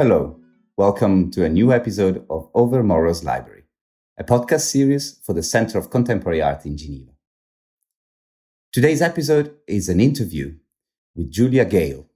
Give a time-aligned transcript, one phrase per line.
[0.00, 0.40] Hello,
[0.78, 3.64] welcome to a new episode of Over Overmorrow's Library,
[4.16, 7.10] a podcast series for the Center of Contemporary Art in Geneva.
[8.72, 10.54] Today's episode is an interview
[11.14, 12.06] with Julia Gale.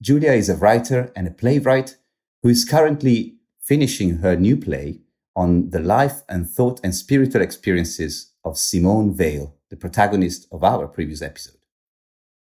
[0.00, 1.96] Julia is a writer and a playwright
[2.44, 5.00] who is currently finishing her new play
[5.34, 10.86] on the life and thought and spiritual experiences of Simone Weil, the protagonist of our
[10.86, 11.56] previous episode.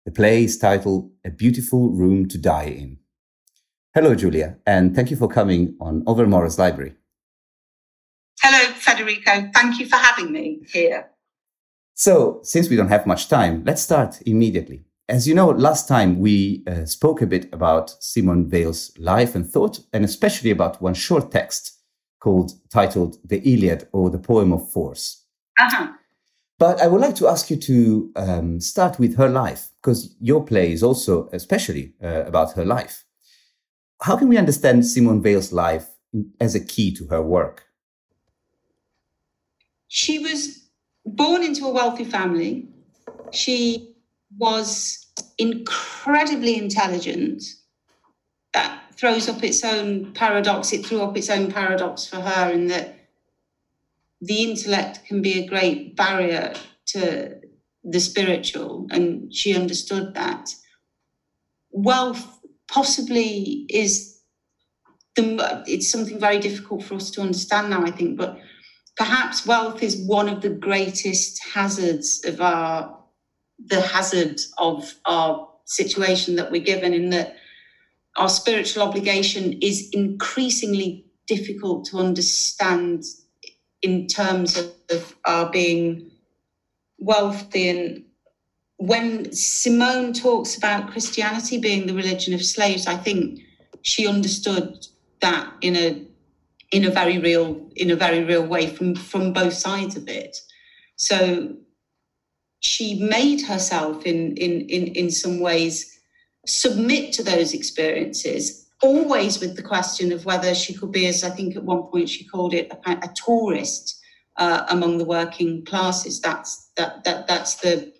[0.06, 2.96] The play is titled A Beautiful Room to Die In.
[3.92, 6.94] Hello, Julia, and thank you for coming on Overmorrow's Library.
[8.42, 9.50] Hello, Federico.
[9.52, 11.10] Thank you for having me here.
[11.92, 14.84] So, since we don't have much time, let's start immediately.
[15.06, 19.46] As you know, last time we uh, spoke a bit about Simone Weil's life and
[19.46, 21.80] thought, and especially about one short text
[22.18, 25.26] called titled The Iliad or the Poem of Force.
[25.58, 25.88] Uh-huh.
[26.60, 30.44] But I would like to ask you to um, start with her life, because your
[30.44, 33.06] play is also especially uh, about her life.
[34.02, 35.88] How can we understand Simone Weil's life
[36.38, 37.64] as a key to her work?
[39.88, 40.68] She was
[41.06, 42.68] born into a wealthy family.
[43.32, 43.94] She
[44.36, 45.06] was
[45.38, 47.42] incredibly intelligent.
[48.52, 50.74] That throws up its own paradox.
[50.74, 52.99] It threw up its own paradox for her in that
[54.20, 56.52] the intellect can be a great barrier
[56.88, 57.40] to
[57.82, 60.50] the spiritual, and she understood that.
[61.70, 64.20] Wealth possibly is
[65.16, 68.38] the it's something very difficult for us to understand now, I think, but
[68.96, 72.98] perhaps wealth is one of the greatest hazards of our
[73.66, 77.36] the hazard of our situation that we're given in that
[78.16, 83.04] our spiritual obligation is increasingly difficult to understand
[83.82, 86.10] in terms of, our uh, being
[86.98, 88.04] wealthy and
[88.80, 93.40] when Simone talks about Christianity being the religion of slaves, I think
[93.82, 94.86] she understood
[95.20, 96.02] that in a
[96.72, 100.38] in a very real in a very real way from from both sides of it.
[100.96, 101.54] So
[102.60, 106.00] she made herself in in in, in some ways
[106.46, 111.30] submit to those experiences always with the question of whether she could be as i
[111.30, 113.98] think at one point she called it a, a tourist
[114.36, 117.92] uh, among the working classes that's that that that's the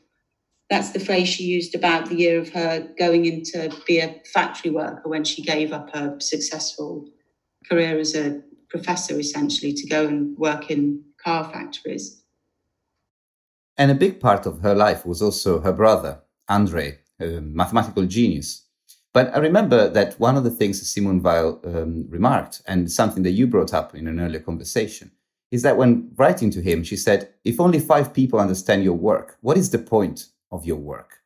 [0.70, 4.70] that's the phrase she used about the year of her going into be a factory
[4.70, 7.08] worker when she gave up her successful
[7.68, 12.22] career as a professor essentially to go and work in car factories.
[13.76, 18.66] And a big part of her life was also her brother, Andre, a mathematical genius.
[19.12, 23.32] But I remember that one of the things Simone Weil um, remarked, and something that
[23.32, 25.10] you brought up in an earlier conversation,
[25.50, 29.36] is that when writing to him, she said, If only five people understand your work,
[29.40, 31.22] what is the point of your work?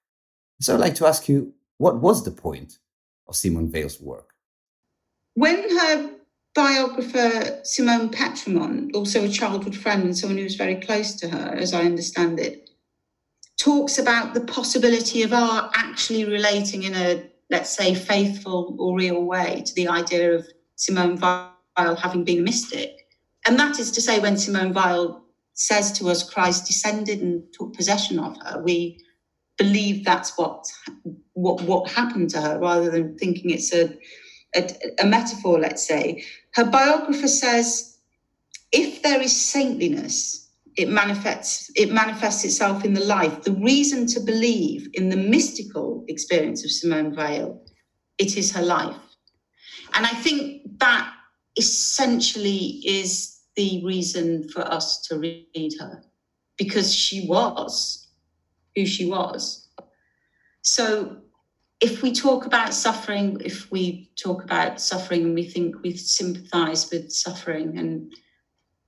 [0.61, 2.79] So I'd like to ask you, what was the point
[3.29, 4.35] of Simone Weil's work?
[5.35, 6.11] When her
[6.55, 11.55] biographer Simone Pétrement, also a childhood friend and someone who was very close to her,
[11.57, 12.71] as I understand it,
[13.59, 19.23] talks about the possibility of art actually relating in a, let's say, faithful or real
[19.23, 20.45] way to the idea of
[20.75, 22.91] Simone Weil having been a mystic.
[23.47, 27.73] And that is to say, when Simone Weil says to us, Christ descended and took
[27.73, 28.99] possession of her, we
[29.57, 30.67] believe that's what
[31.35, 33.97] what what happened to her rather than thinking it's a
[34.57, 36.25] a, a metaphor, let's say.
[36.55, 37.99] Her biographer says,
[38.73, 40.44] if there is saintliness,
[40.77, 43.43] it manifests it manifests itself in the life.
[43.43, 47.63] The reason to believe in the mystical experience of Simone Weil,
[48.19, 48.97] it is her life.
[49.95, 51.13] And I think that
[51.57, 56.03] essentially is the reason for us to read her,
[56.59, 58.09] because she was
[58.75, 59.69] who she was.
[60.63, 61.19] So
[61.81, 66.91] if we talk about suffering, if we talk about suffering and we think we sympathize
[66.91, 68.13] with suffering and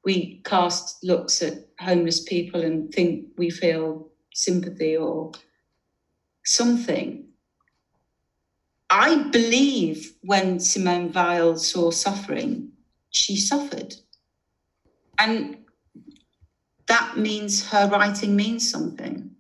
[0.07, 5.33] we cast looks at homeless people and think we feel sympathy or
[6.45, 7.25] something.
[8.89, 12.71] I believe when Simone Weil saw suffering,
[13.11, 13.97] she suffered.
[15.19, 15.59] And
[16.87, 19.33] that means her writing means something.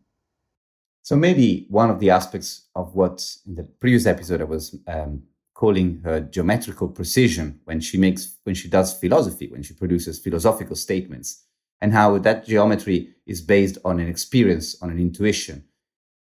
[1.02, 5.22] So maybe one of the aspects of what in the previous episode I was um,
[5.56, 10.76] calling her geometrical precision when she makes when she does philosophy, when she produces philosophical
[10.76, 11.44] statements,
[11.80, 15.64] and how that geometry is based on an experience, on an intuition,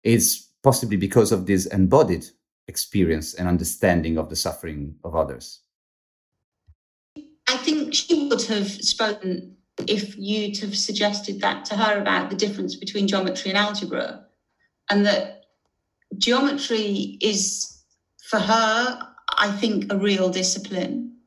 [0.03, 2.25] is possibly because of this embodied
[2.67, 5.61] experience and understanding of the suffering of others.
[7.47, 9.57] I think she would have spoken
[9.87, 14.25] if you'd have suggested that to her about the difference between geometry and algebra,
[14.91, 15.45] and that
[16.19, 17.83] geometry is
[18.29, 21.17] for her, I think, a real discipline,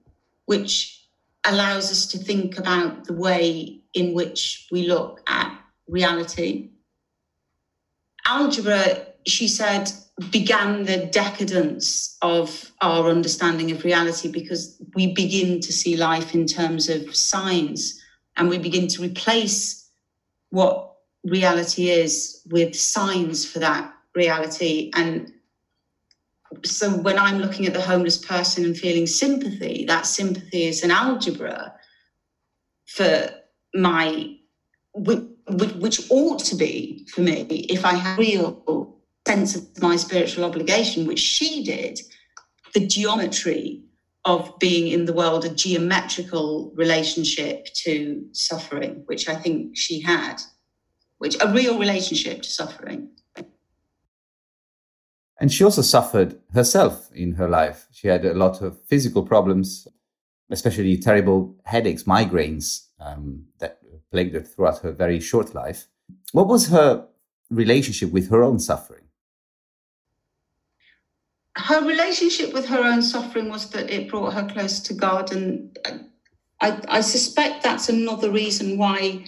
[0.47, 1.06] which
[1.44, 5.58] allows us to think about the way in which we look at
[5.88, 6.70] reality.
[8.26, 9.91] Algebra, she said,
[10.31, 16.47] began the decadence of our understanding of reality because we begin to see life in
[16.47, 18.03] terms of signs
[18.37, 19.91] and we begin to replace
[20.50, 20.94] what
[21.25, 24.91] reality is with signs for that reality.
[24.94, 25.32] And
[26.64, 30.90] so when I'm looking at the homeless person and feeling sympathy, that sympathy is an
[30.90, 31.75] algebra
[32.87, 33.31] for
[33.75, 34.37] my,
[34.94, 38.96] which, ought to be for me if I have real
[39.26, 41.98] sense of my spiritual obligation, which she did,
[42.75, 43.82] the geometry
[44.25, 50.37] of being in the world, a geometrical relationship to suffering, which I think she had,
[51.19, 53.10] which a real relationship to suffering.
[55.41, 57.87] And she also suffered herself in her life.
[57.93, 59.87] She had a lot of physical problems,
[60.50, 63.79] especially terrible headaches, migraines um, that
[64.11, 65.87] plagued her throughout her very short life.
[66.33, 67.06] What was her
[67.50, 69.06] relationship with her own suffering?
[71.56, 75.32] her relationship with her own suffering was that it brought her close to God.
[75.32, 75.77] And
[76.61, 79.25] I, I suspect that's another reason why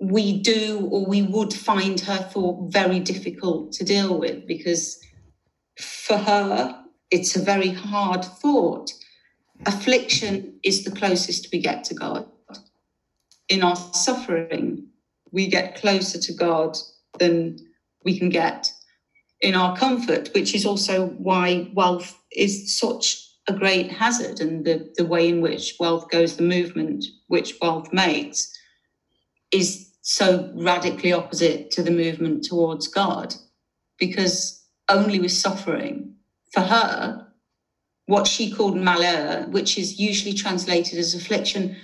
[0.00, 5.00] we do or we would find her thought very difficult to deal with because
[5.78, 8.92] for her, it's a very hard thought.
[9.66, 12.26] Affliction is the closest we get to God.
[13.48, 14.88] In our suffering,
[15.30, 16.76] we get closer to God
[17.18, 17.58] than
[18.04, 18.70] we can get
[19.40, 24.90] in our comfort, which is also why wealth is such a great hazard and the,
[24.96, 28.50] the way in which wealth goes, the movement which wealth makes,
[29.54, 33.34] is so radically opposite to the movement towards God.
[33.98, 36.14] Because only with suffering,
[36.52, 37.26] for her,
[38.06, 41.76] what she called malheur, which is usually translated as affliction,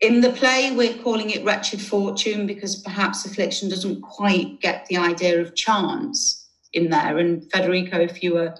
[0.00, 4.98] in the play, we're calling it wretched fortune because perhaps affliction doesn't quite get the
[4.98, 7.16] idea of chance in there.
[7.16, 8.54] And Federico, if you were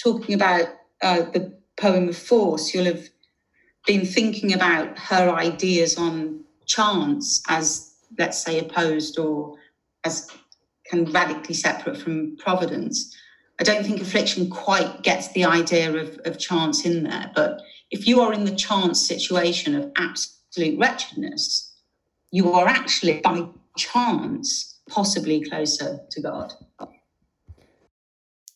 [0.00, 0.68] talking about
[1.02, 3.08] uh, the poem of Force, you'll have
[3.84, 9.56] been thinking about her ideas on chance as, let's say, opposed or
[10.04, 10.30] as
[10.90, 13.16] kind of radically separate from providence.
[13.60, 17.30] I don't think affliction quite gets the idea of, of chance in there.
[17.34, 17.60] But
[17.90, 21.74] if you are in the chance situation of absolute wretchedness,
[22.30, 26.52] you are actually, by chance, possibly closer to God.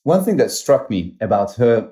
[0.04, 1.90] One thing that struck me about her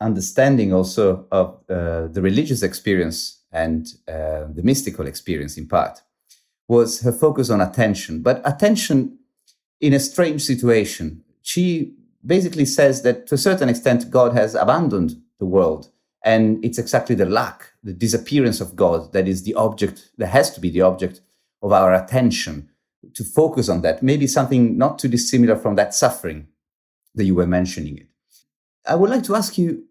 [0.00, 6.02] understanding also of uh, the religious experience and uh, the mystical experience in part
[6.68, 9.18] was her focus on attention, but attention
[9.80, 11.22] in a strange situation.
[11.42, 11.94] She
[12.24, 15.90] basically says that to a certain extent, God has abandoned the world.
[16.22, 20.50] And it's exactly the lack, the disappearance of God that is the object, that has
[20.54, 21.20] to be the object
[21.62, 22.68] of our attention.
[23.14, 26.48] To focus on that, maybe something not too dissimilar from that suffering
[27.14, 28.08] that you were mentioning it.
[28.84, 29.84] I would like to ask you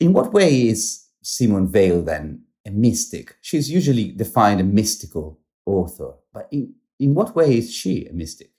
[0.00, 3.36] in what way is Simone Weil then a mystic?
[3.40, 8.52] She's usually defined a mystical author, but in, in what way is she a mystic?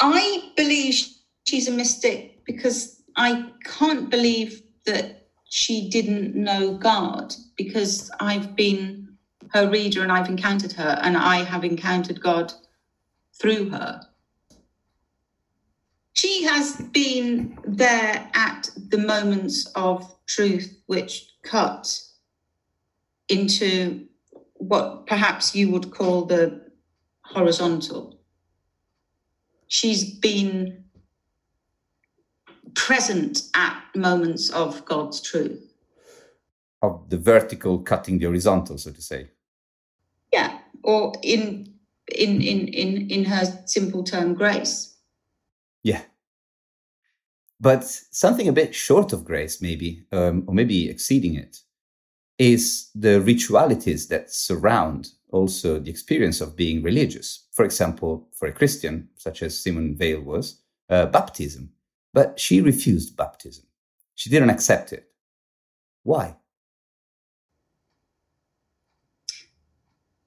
[0.00, 0.94] I believe
[1.44, 9.16] she's a mystic because I can't believe that she didn't know God because I've been
[9.52, 12.52] her reader and I've encountered her and I have encountered God
[13.34, 14.00] through her
[16.12, 22.00] she has been there at the moments of truth which cut
[23.28, 24.06] into
[24.54, 26.60] what perhaps you would call the
[27.22, 28.20] horizontal.
[29.68, 30.84] She's been
[32.74, 35.72] present at moments of God's truth.
[36.82, 39.28] Of the vertical cutting the horizontal, so to say.
[40.32, 41.74] Yeah, or in
[42.14, 44.89] in in in in her simple term grace.
[47.60, 51.58] But something a bit short of grace, maybe, um, or maybe exceeding it,
[52.38, 57.46] is the ritualities that surround also the experience of being religious.
[57.52, 61.70] For example, for a Christian, such as Simone Weil was, uh, baptism.
[62.14, 63.66] But she refused baptism.
[64.14, 65.10] She didn't accept it.
[66.02, 66.36] Why?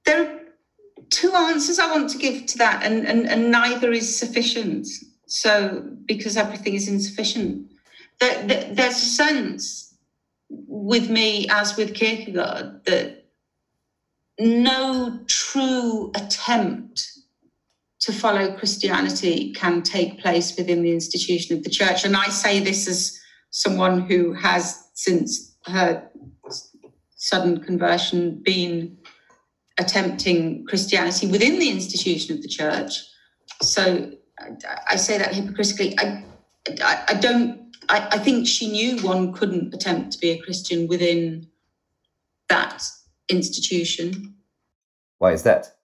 [0.06, 0.40] There are
[1.10, 4.88] two answers I want to give to that, and, and, and neither is sufficient.
[5.34, 7.72] So, because everything is insufficient,
[8.20, 9.96] there, there's a sense
[10.48, 13.26] with me, as with Kierkegaard, that
[14.40, 17.10] no true attempt
[18.02, 22.06] to follow Christianity can take place within the institution of the church.
[22.06, 26.12] And I say this as someone who has, since her
[27.16, 29.00] sudden conversion, been
[29.80, 32.92] attempting Christianity within the institution of the church.
[33.64, 34.12] So
[34.90, 35.98] I, say that hypocritically.
[36.00, 36.24] I,
[36.82, 37.76] I, I don't.
[37.90, 41.48] I, I think she knew one couldn't attempt to be a Christian within
[42.50, 42.84] that
[43.30, 44.36] institution.
[45.18, 45.76] Why is that?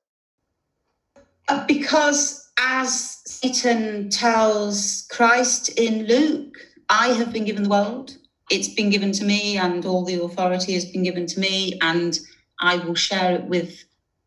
[1.48, 6.56] Uh, because as Satan tells Christ in Luke,
[6.90, 8.18] I have been given the world.
[8.52, 12.20] It's been given to me, and all the authority has been given to me, and
[12.60, 13.84] I will share it with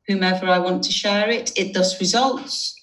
[0.06, 1.52] whomever I want to share it.
[1.56, 2.74] It thus results,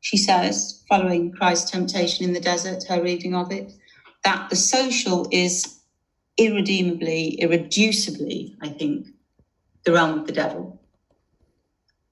[0.00, 3.72] she says, following Christ's temptation in the desert, her reading of it,
[4.24, 5.80] that the social is
[6.36, 9.08] irredeemably, irreducibly, I think,
[9.84, 10.80] the realm of the devil.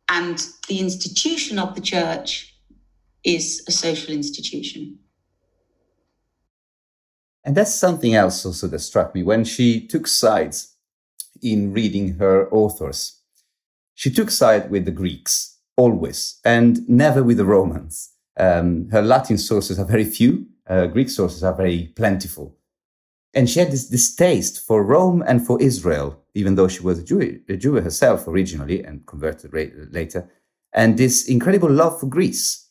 [0.08, 2.54] And the institution of the church
[3.24, 4.98] is a social institution.
[7.44, 10.76] And that's something else also that struck me when she took sides
[11.42, 13.22] in reading her authors.
[13.94, 18.10] She took side with the Greeks, always, and never with the Romans.
[18.36, 22.56] Um, her Latin sources are very few, uh, Greek sources are very plentiful.
[23.32, 27.04] And she had this distaste for Rome and for Israel, even though she was a
[27.04, 29.52] Jew, a Jew herself originally and converted
[29.92, 30.28] later,
[30.72, 32.68] and this incredible love for Greece.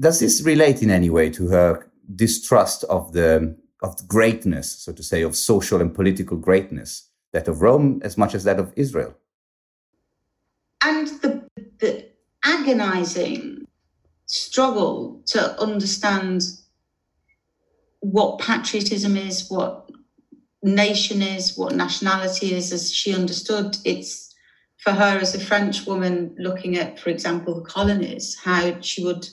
[0.00, 5.02] Does this relate in any way to her distrust of the of greatness, so to
[5.02, 9.14] say, of social and political greatness, that of Rome as much as that of Israel?
[10.82, 11.43] And the, the
[12.44, 13.66] agonizing
[14.26, 16.42] struggle to understand
[18.00, 19.90] what patriotism is, what
[20.62, 23.76] nation is, what nationality is, as she understood.
[23.84, 24.34] It's
[24.78, 29.26] for her as a French woman looking at, for example, the colonies, how she would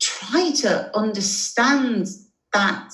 [0.00, 2.08] try to understand
[2.52, 2.92] that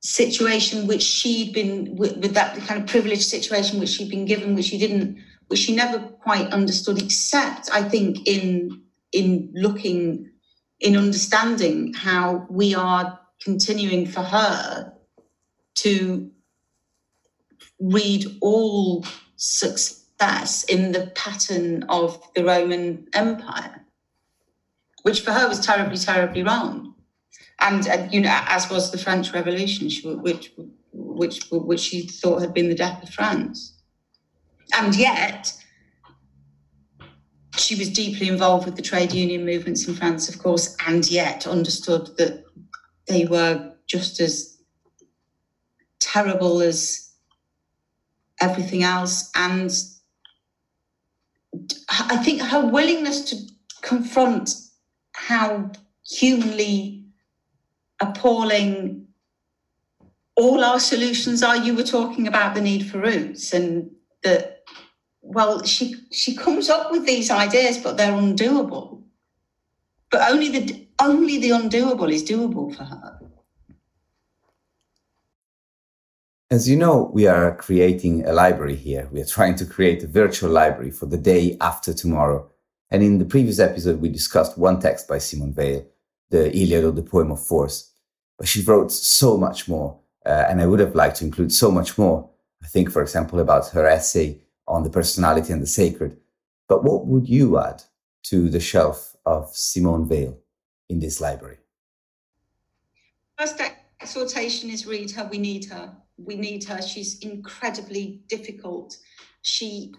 [0.00, 4.54] situation which she'd been with, with, that kind of privileged situation which she'd been given
[4.54, 8.82] which she didn't which she never quite understood except i think in
[9.12, 10.30] in looking
[10.80, 14.92] in understanding how we are continuing for her
[15.74, 16.30] to
[17.80, 19.04] read all
[19.36, 23.84] success in the pattern of the Roman Empire,
[25.02, 26.94] which for her was terribly, terribly wrong.
[27.60, 29.88] And, uh, you know, as was the French Revolution,
[30.22, 30.52] which,
[30.92, 33.73] which, which she thought had been the death of France.
[34.72, 35.52] And yet,
[37.56, 41.46] she was deeply involved with the trade union movements in France, of course, and yet
[41.46, 42.44] understood that
[43.06, 44.58] they were just as
[46.00, 47.12] terrible as
[48.40, 49.30] everything else.
[49.34, 49.70] And
[51.88, 53.36] I think her willingness to
[53.82, 54.50] confront
[55.12, 55.70] how
[56.06, 57.04] humanly
[58.00, 59.06] appalling
[60.36, 61.56] all our solutions are.
[61.56, 63.90] You were talking about the need for roots and
[64.22, 64.53] that
[65.24, 69.02] well she she comes up with these ideas but they're undoable.
[70.10, 73.20] But only the only the undoable is doable for her.
[76.50, 79.08] As you know we are creating a library here.
[79.10, 82.48] We are trying to create a virtual library for the day after tomorrow.
[82.90, 85.86] And in the previous episode we discussed one text by simone weil
[86.30, 87.90] the iliad or the poem of force.
[88.38, 91.70] But she wrote so much more uh, and i would have liked to include so
[91.70, 92.30] much more.
[92.62, 96.16] I think for example about her essay on the personality and the sacred.
[96.68, 97.82] But what would you add
[98.24, 100.38] to the shelf of Simone Weil
[100.88, 101.58] in this library?
[103.38, 103.60] First
[104.00, 105.28] exhortation is read her.
[105.30, 105.94] We need her.
[106.16, 106.80] We need her.
[106.80, 108.96] She's incredibly difficult.
[109.42, 109.94] She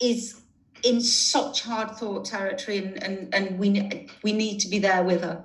[0.00, 0.40] is
[0.82, 5.22] in such hard thought territory, and, and, and we, we need to be there with
[5.22, 5.44] her.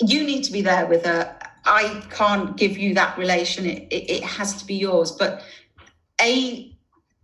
[0.00, 1.36] You need to be there with her.
[1.64, 3.66] I can't give you that relation.
[3.66, 5.12] It, it, it has to be yours.
[5.12, 5.42] But
[6.22, 6.76] a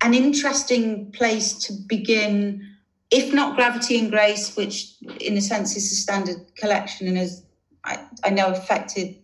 [0.02, 2.62] an interesting place to begin,
[3.10, 7.46] if not Gravity and Grace, which in a sense is a standard collection and has
[7.84, 9.16] I, I know affected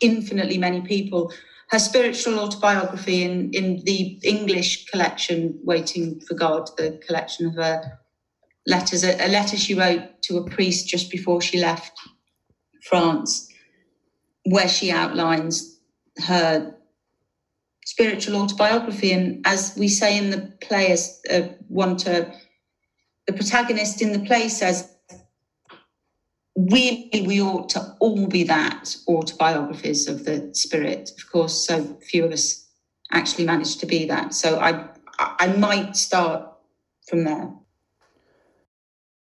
[0.00, 1.32] infinitely many people.
[1.70, 7.98] Her spiritual autobiography in, in the English collection, Waiting for God, the collection of her
[8.66, 11.92] letters, a, a letter she wrote to a priest just before she left
[12.82, 13.48] France,
[14.44, 15.80] where she outlines
[16.18, 16.75] her
[17.96, 19.10] spiritual autobiography.
[19.10, 22.30] And as we say in the play, as uh, one to
[23.26, 24.94] the protagonist in the play says,
[26.54, 31.10] really we ought to all be that autobiographies of the spirit.
[31.16, 32.68] Of course, so few of us
[33.12, 34.34] actually manage to be that.
[34.34, 34.88] So I
[35.18, 36.52] I might start
[37.08, 37.50] from there.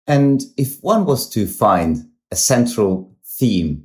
[0.07, 3.85] And if one was to find a central theme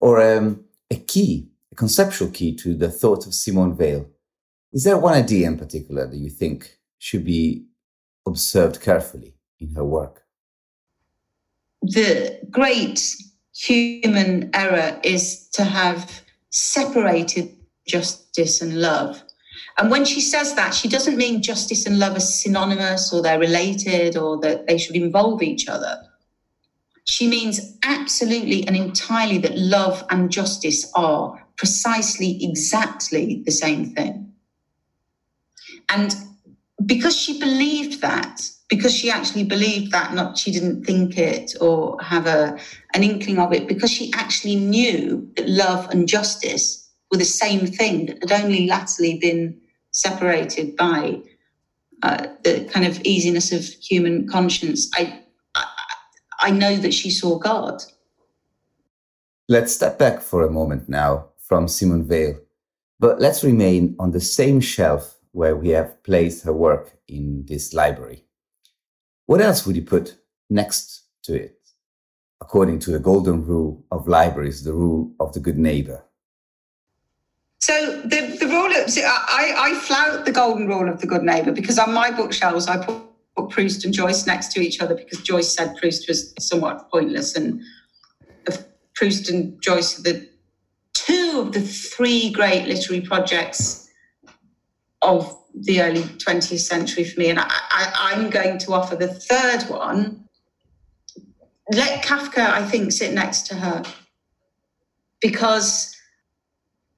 [0.00, 4.04] or um, a key, conceptual key to the thought of Simone Weil,
[4.72, 7.66] is there one idea in particular that you think should be
[8.26, 10.24] observed carefully in her work?
[11.82, 13.14] The great
[13.54, 16.20] human error is to have
[16.50, 17.56] separated
[17.86, 19.22] justice and love.
[19.78, 23.38] And when she says that, she doesn't mean justice and love are synonymous or they're
[23.38, 26.02] related or that they should involve each other.
[27.08, 34.30] She means absolutely and entirely that love and justice are precisely exactly the same thing.
[35.88, 36.14] And
[36.84, 41.98] because she believed that, because she actually believed that, not she didn't think it or
[42.02, 42.58] have a
[42.92, 47.66] an inkling of it, because she actually knew that love and justice were the same
[47.66, 49.58] thing that had only latterly been
[49.92, 51.18] separated by
[52.02, 54.90] uh, the kind of easiness of human conscience.
[54.94, 55.24] I,
[56.38, 57.82] I know that she saw God.
[59.48, 62.38] Let's step back for a moment now from Simone Weil,
[63.00, 67.72] but let's remain on the same shelf where we have placed her work in this
[67.72, 68.24] library.
[69.26, 70.16] What else would you put
[70.50, 71.58] next to it?
[72.40, 76.04] According to the golden rule of libraries, the rule of the good neighbor.
[77.60, 81.52] So the, the rule of, I, I flout the golden rule of the good neighbor
[81.52, 83.02] because on my bookshelves I put,
[83.38, 87.36] put Proust and Joyce next to each other because Joyce said Proust was somewhat pointless
[87.36, 87.60] and
[88.94, 90.28] Proust and Joyce are the
[90.92, 93.88] two of the three great literary projects
[95.02, 97.30] of the early 20th century for me.
[97.30, 100.24] And I, am going to offer the third one.
[101.72, 103.84] Let Kafka, I think, sit next to her
[105.20, 105.94] because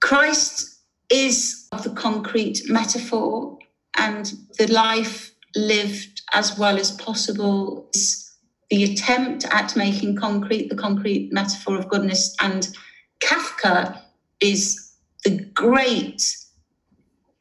[0.01, 0.81] Christ
[1.11, 3.59] is the concrete metaphor
[3.99, 7.91] and the life lived as well as possible
[8.71, 12.35] the attempt at making concrete the concrete metaphor of goodness.
[12.41, 12.69] And
[13.21, 14.01] Kafka
[14.41, 14.93] is
[15.25, 16.37] the great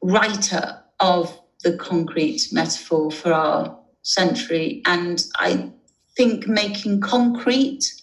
[0.01, 4.81] writer of the concrete metaphor for our century.
[4.85, 5.71] And I
[6.17, 7.93] think making concrete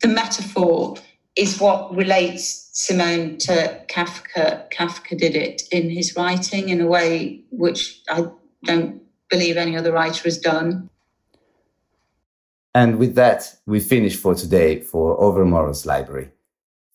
[0.00, 0.96] the metaphor
[1.36, 4.70] is what relates Simone to Kafka.
[4.70, 8.26] Kafka did it in his writing in a way which I
[8.64, 10.90] don't believe any other writer has done.
[12.74, 16.30] And with that, we finish for today for Overmorrow's Library.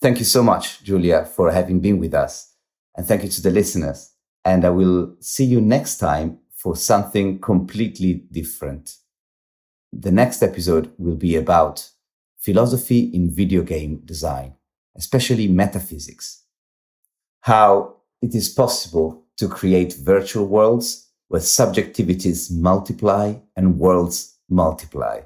[0.01, 2.53] Thank you so much, Julia, for having been with us.
[2.95, 4.11] And thank you to the listeners.
[4.43, 8.97] And I will see you next time for something completely different.
[9.93, 11.89] The next episode will be about
[12.37, 14.53] philosophy in video game design,
[14.95, 16.43] especially metaphysics.
[17.41, 25.21] How it is possible to create virtual worlds where subjectivities multiply and worlds multiply.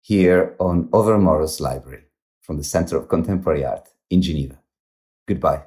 [0.00, 2.04] Here on Overmorrow's Library
[2.40, 4.58] from the Center of Contemporary Art in Geneva.
[5.26, 5.62] Goodbye.